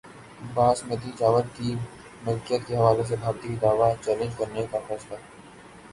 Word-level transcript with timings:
باسمتی 0.53 1.11
چاول 1.19 1.45
کی 1.55 1.69
ملکیت 2.25 2.61
کے 2.67 2.75
حوالے 2.75 3.03
سے 3.09 3.15
بھارتی 3.21 3.55
دعوی 3.61 3.91
چیلنج 4.03 4.31
کرنے 4.37 4.65
کا 4.71 4.79
فیصلہ 4.87 5.15